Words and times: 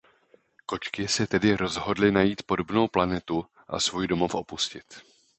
Kočky 0.65 1.07
se 1.07 1.27
tedy 1.27 1.55
rozhodli 1.57 2.11
najít 2.11 2.43
podobnou 2.43 2.87
planetu 2.87 3.45
a 3.67 3.79
svůj 3.79 4.07
domov 4.07 4.35
opustit. 4.35 4.83